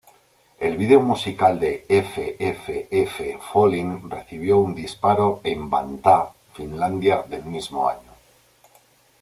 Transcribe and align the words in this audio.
El 0.59 0.77
vídeo 0.77 0.99
musical 0.99 1.59
de 1.59 1.85
"F-F-F-Falling" 1.87 4.09
recibió 4.09 4.57
un 4.57 4.73
disparo 4.73 5.41
en 5.43 5.69
Vantaa, 5.69 6.33
Finlandia 6.55 7.21
del 7.29 7.45
mismo 7.45 7.87
año. 7.87 8.11